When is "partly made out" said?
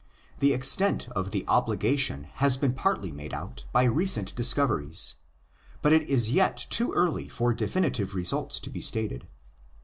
2.73-3.65